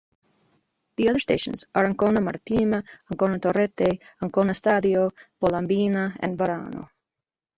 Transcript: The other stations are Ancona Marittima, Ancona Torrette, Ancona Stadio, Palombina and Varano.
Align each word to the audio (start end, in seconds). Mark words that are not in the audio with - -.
The 0.97 1.09
other 1.11 1.19
stations 1.19 1.63
are 1.75 1.85
Ancona 1.85 2.21
Marittima, 2.21 2.83
Ancona 3.11 3.37
Torrette, 3.37 3.99
Ancona 4.23 4.53
Stadio, 4.53 5.11
Palombina 5.39 6.17
and 6.21 6.35
Varano. 6.39 6.89